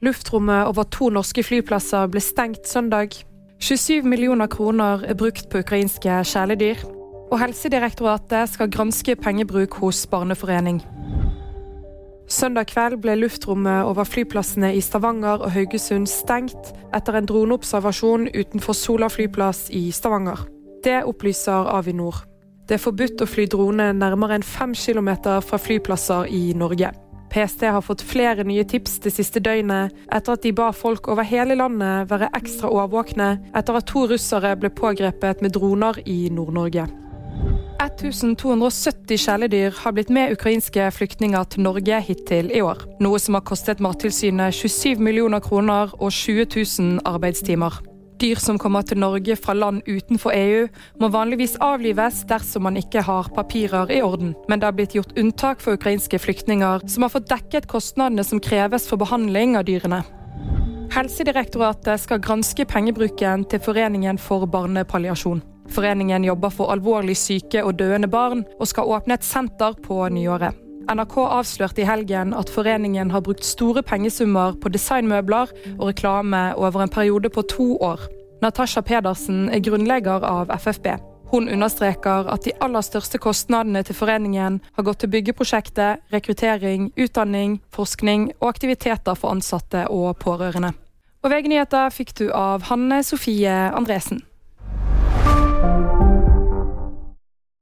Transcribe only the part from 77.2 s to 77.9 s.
på to